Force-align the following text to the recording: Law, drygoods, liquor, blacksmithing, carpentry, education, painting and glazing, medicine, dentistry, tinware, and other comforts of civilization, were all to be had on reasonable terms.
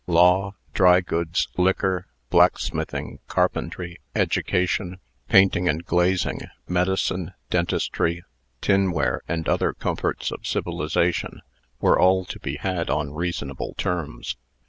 Law, 0.07 0.55
drygoods, 0.73 1.47
liquor, 1.57 2.07
blacksmithing, 2.31 3.19
carpentry, 3.27 3.99
education, 4.15 4.99
painting 5.29 5.69
and 5.69 5.85
glazing, 5.85 6.41
medicine, 6.67 7.35
dentistry, 7.51 8.23
tinware, 8.61 9.21
and 9.27 9.47
other 9.47 9.73
comforts 9.73 10.31
of 10.31 10.47
civilization, 10.47 11.39
were 11.79 11.99
all 11.99 12.25
to 12.25 12.39
be 12.39 12.55
had 12.55 12.89
on 12.89 13.13
reasonable 13.13 13.75
terms. 13.77 14.37